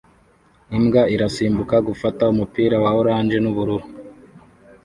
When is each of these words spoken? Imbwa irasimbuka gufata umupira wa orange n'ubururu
Imbwa 0.77 1.01
irasimbuka 1.15 1.75
gufata 1.87 2.23
umupira 2.33 2.75
wa 2.83 2.91
orange 2.99 3.37
n'ubururu 3.41 3.87